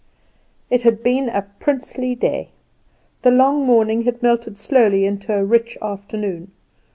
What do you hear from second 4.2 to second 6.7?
melted slowly into a rich afternoon.